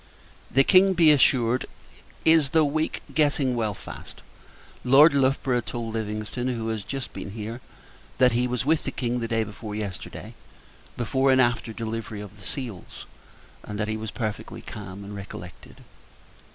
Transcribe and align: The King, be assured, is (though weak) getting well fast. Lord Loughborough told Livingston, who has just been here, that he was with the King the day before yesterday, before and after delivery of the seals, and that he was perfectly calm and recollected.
The 0.49 0.63
King, 0.63 0.93
be 0.95 1.11
assured, 1.11 1.67
is 2.25 2.49
(though 2.57 2.65
weak) 2.65 3.03
getting 3.13 3.55
well 3.55 3.75
fast. 3.75 4.23
Lord 4.83 5.13
Loughborough 5.13 5.61
told 5.61 5.93
Livingston, 5.93 6.47
who 6.47 6.69
has 6.69 6.83
just 6.83 7.13
been 7.13 7.29
here, 7.33 7.61
that 8.17 8.31
he 8.31 8.47
was 8.47 8.65
with 8.65 8.83
the 8.83 8.89
King 8.89 9.19
the 9.19 9.27
day 9.27 9.43
before 9.43 9.75
yesterday, 9.75 10.33
before 10.97 11.31
and 11.31 11.39
after 11.39 11.71
delivery 11.71 12.19
of 12.19 12.39
the 12.39 12.47
seals, 12.47 13.05
and 13.63 13.79
that 13.79 13.87
he 13.87 13.95
was 13.95 14.09
perfectly 14.09 14.63
calm 14.63 15.03
and 15.03 15.15
recollected. 15.15 15.81